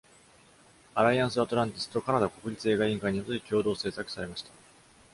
[0.95, 4.49] アライアンスアトランティスとカナダ国立映画委員会によって共同制作されました。